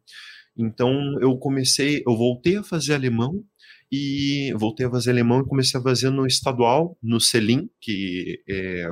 [0.56, 3.42] Então eu comecei, eu voltei a fazer alemão
[3.90, 8.86] e voltei a fazer alemão e comecei a fazer no estadual, no Selim, que é,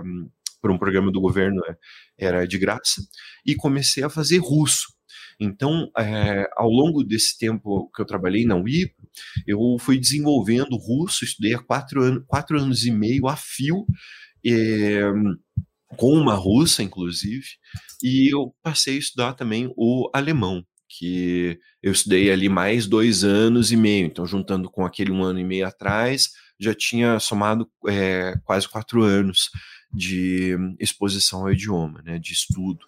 [0.60, 1.76] por um programa do governo é,
[2.26, 3.00] era de graça,
[3.46, 4.97] e comecei a fazer russo.
[5.40, 9.08] Então, é, ao longo desse tempo que eu trabalhei na UIPRO,
[9.46, 13.86] eu fui desenvolvendo russo, estudei há quatro, anos, quatro anos e meio a fio,
[14.44, 15.02] é,
[15.96, 17.46] com uma russa, inclusive,
[18.02, 23.70] e eu passei a estudar também o alemão, que eu estudei ali mais dois anos
[23.70, 28.34] e meio, então juntando com aquele um ano e meio atrás, já tinha somado é,
[28.44, 29.50] quase quatro anos
[29.92, 32.84] de exposição ao idioma, né, de estudo.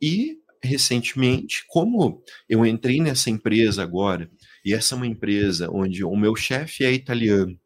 [0.00, 4.30] E recentemente, como eu entrei nessa empresa agora,
[4.64, 7.58] e essa é uma empresa onde o meu chefe é italiano,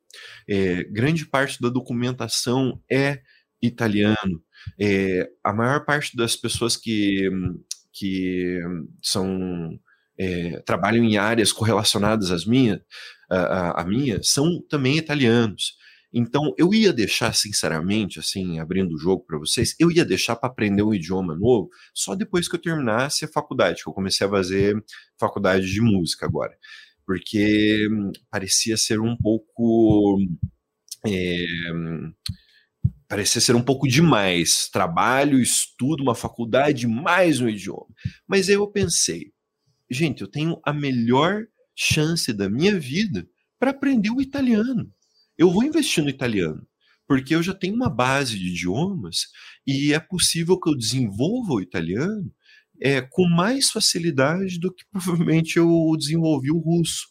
[0.48, 3.20] é, grande parte da documentação é
[3.62, 4.42] italiano,
[4.80, 7.28] é, a maior parte das pessoas que,
[7.92, 8.60] que
[9.02, 9.78] são
[10.18, 12.80] é, trabalham em áreas correlacionadas às minhas,
[13.30, 15.76] a, a minha, são também italianos.
[16.12, 20.48] Então, eu ia deixar, sinceramente, assim, abrindo o jogo para vocês, eu ia deixar para
[20.48, 24.30] aprender um idioma novo só depois que eu terminasse a faculdade, que eu comecei a
[24.30, 24.82] fazer
[25.18, 26.56] faculdade de música agora.
[27.04, 30.18] Porque hum, parecia ser um pouco.
[31.06, 31.44] É,
[33.06, 34.68] parecia ser um pouco demais.
[34.70, 37.86] Trabalho, estudo, uma faculdade, mais um idioma.
[38.26, 39.32] Mas aí eu pensei,
[39.90, 43.26] gente, eu tenho a melhor chance da minha vida
[43.58, 44.90] para aprender o italiano
[45.38, 46.66] eu vou investir no italiano,
[47.06, 49.28] porque eu já tenho uma base de idiomas
[49.66, 52.30] e é possível que eu desenvolva o italiano
[52.80, 57.06] é, com mais facilidade do que provavelmente eu desenvolvi o russo.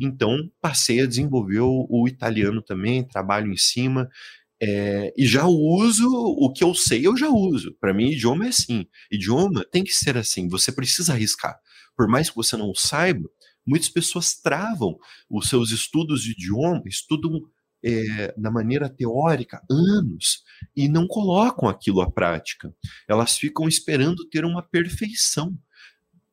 [0.00, 4.08] Então, passei a desenvolver o, o italiano também, trabalho em cima,
[4.60, 7.76] é, e já uso o que eu sei, eu já uso.
[7.80, 8.86] Para mim, idioma é assim.
[9.10, 10.48] Idioma tem que ser assim.
[10.48, 11.58] Você precisa arriscar.
[11.96, 13.28] Por mais que você não saiba,
[13.66, 14.96] Muitas pessoas travam
[15.30, 17.40] os seus estudos de idioma, estudam
[17.84, 20.42] é, na maneira teórica anos,
[20.76, 22.72] e não colocam aquilo à prática.
[23.08, 25.56] Elas ficam esperando ter uma perfeição.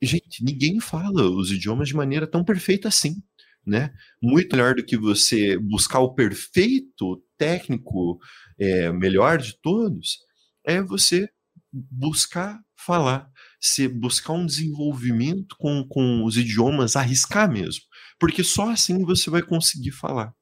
[0.02, 3.22] Gente, ninguém fala os idiomas de maneira tão perfeita assim.
[3.66, 3.94] Né?
[4.22, 8.20] Muito melhor do que você buscar o perfeito técnico
[8.58, 10.20] é, melhor de todos,
[10.64, 11.30] é você
[11.72, 17.82] buscar falar, se buscar um desenvolvimento com, com os idiomas, arriscar mesmo,
[18.20, 20.34] porque só assim você vai conseguir falar.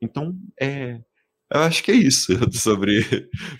[0.00, 1.00] Então, é,
[1.54, 3.02] eu acho que é isso sobre,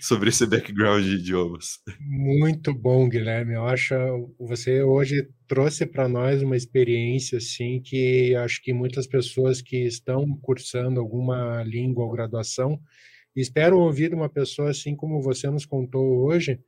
[0.01, 1.77] sobre esse background de idiomas.
[1.99, 3.53] Muito bom, Guilherme.
[3.53, 3.93] Eu acho
[4.39, 10.25] você hoje trouxe para nós uma experiência assim que acho que muitas pessoas que estão
[10.41, 12.81] cursando alguma língua ou graduação
[13.35, 16.59] esperam ouvir uma pessoa assim como você nos contou hoje,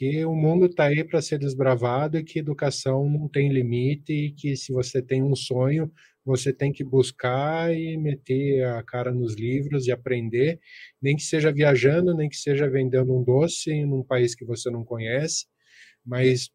[0.00, 4.32] que o mundo está aí para ser desbravado e que educação não tem limite e
[4.32, 5.92] que se você tem um sonho,
[6.24, 10.58] você tem que buscar e meter a cara nos livros e aprender,
[11.02, 14.70] nem que seja viajando, nem que seja vendendo um doce em um país que você
[14.70, 15.44] não conhece,
[16.02, 16.48] mas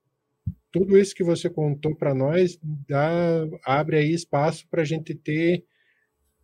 [0.72, 2.58] tudo isso que você contou para nós
[2.89, 5.64] dá, abre aí espaço para a gente ter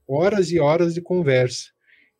[0.07, 1.71] horas e horas de conversa.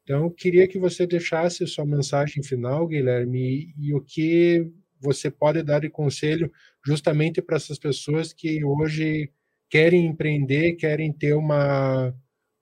[0.04, 5.64] Então, queria que você deixasse sua mensagem final, Guilherme, e, e o que você pode
[5.64, 6.52] dar de conselho
[6.86, 9.32] justamente para essas pessoas que hoje
[9.70, 12.14] querem empreender, querem ter uma,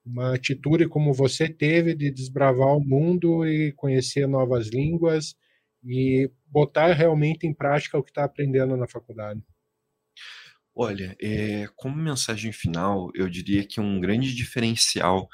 [0.06, 5.36] uma atitude como você teve de desbravar o mundo e conhecer novas línguas
[5.84, 9.42] e botar realmente em prática o que está aprendendo na faculdade.
[10.76, 15.28] Olha, é, como mensagem final, eu diria que um grande diferencial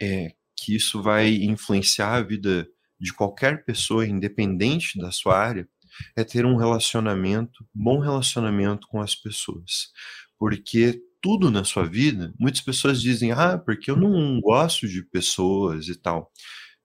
[0.00, 2.66] é, que isso vai influenciar a vida
[3.00, 5.68] de qualquer pessoa, independente da sua área,
[6.16, 9.90] é ter um relacionamento, bom relacionamento com as pessoas.
[10.38, 15.88] Porque tudo na sua vida, muitas pessoas dizem, ah, porque eu não gosto de pessoas
[15.88, 16.30] e tal.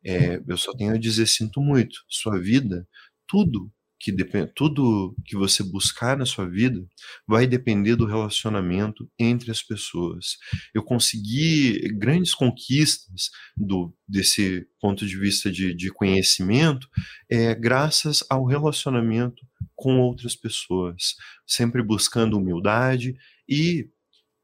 [0.04, 2.00] É, eu só tenho a dizer, sinto muito.
[2.08, 2.88] Sua vida,
[3.28, 6.80] tudo que depende, tudo que você buscar na sua vida
[7.28, 10.38] vai depender do relacionamento entre as pessoas.
[10.74, 16.88] Eu consegui grandes conquistas do desse ponto de vista de, de conhecimento
[17.30, 19.46] é, graças ao relacionamento
[19.76, 23.16] com outras pessoas, sempre buscando humildade
[23.48, 23.90] e,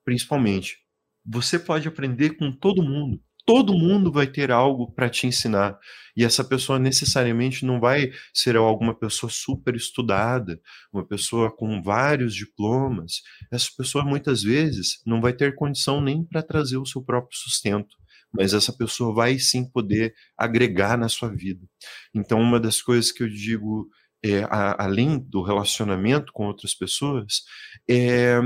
[0.04, 0.78] principalmente,
[1.26, 5.78] você pode aprender com todo mundo todo mundo vai ter algo para te ensinar.
[6.18, 10.60] E essa pessoa necessariamente não vai ser alguma pessoa super estudada,
[10.92, 13.22] uma pessoa com vários diplomas.
[13.52, 17.96] Essa pessoa muitas vezes não vai ter condição nem para trazer o seu próprio sustento.
[18.34, 21.66] Mas essa pessoa vai sim poder agregar na sua vida.
[22.14, 23.88] Então, uma das coisas que eu digo,
[24.24, 27.44] é, a, além do relacionamento com outras pessoas,
[27.90, 28.40] é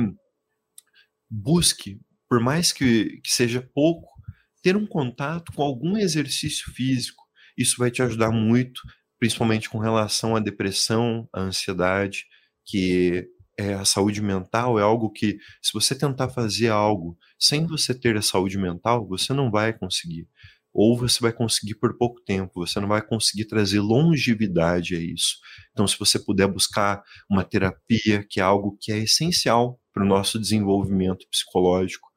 [1.30, 4.19] busque, por mais que, que seja pouco,
[4.62, 7.24] ter um contato com algum exercício físico.
[7.58, 8.82] Isso vai te ajudar muito,
[9.18, 12.26] principalmente com relação à depressão, à ansiedade,
[12.66, 17.94] que é, a saúde mental é algo que, se você tentar fazer algo sem você
[17.94, 20.30] ter a saúde mental, você não vai conseguir.
[20.74, 25.38] Ou você vai conseguir por pouco tempo, você não vai conseguir trazer longevidade a isso.
[25.72, 30.08] Então, se você puder buscar uma terapia, que é algo que é essencial para o
[30.08, 32.08] nosso desenvolvimento psicológico,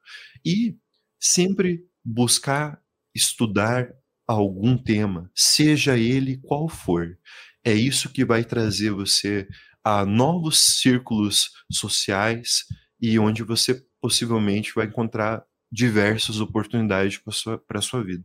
[0.45, 0.77] e
[1.19, 2.81] sempre buscar
[3.15, 3.93] estudar
[4.27, 7.19] algum tema, seja ele qual for.
[7.65, 9.47] É isso que vai trazer você
[9.85, 12.65] a novos círculos sociais
[13.01, 18.25] e onde você possivelmente vai encontrar diversas oportunidades para sua, a sua vida.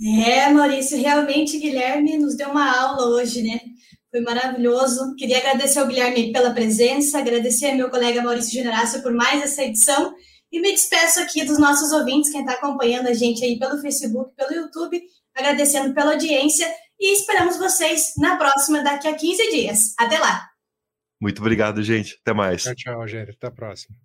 [0.00, 3.60] É, Maurício, realmente Guilherme nos deu uma aula hoje, né?
[4.10, 5.14] Foi maravilhoso.
[5.16, 9.64] Queria agradecer ao Guilherme pela presença, agradecer ao meu colega Maurício Generácio por mais essa
[9.64, 10.14] edição
[10.50, 14.34] e me despeço aqui dos nossos ouvintes, quem está acompanhando a gente aí pelo Facebook,
[14.34, 15.00] pelo YouTube,
[15.36, 16.66] agradecendo pela audiência
[16.98, 19.94] e esperamos vocês na próxima, daqui a 15 dias.
[19.98, 20.48] Até lá!
[21.20, 22.18] Muito obrigado, gente.
[22.22, 22.62] Até mais.
[22.62, 23.34] Tchau, tchau, Rogério.
[23.36, 23.96] Até a próxima.